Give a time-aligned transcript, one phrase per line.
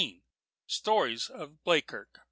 [0.65, 2.15] STORIES OF BLEAKIRK.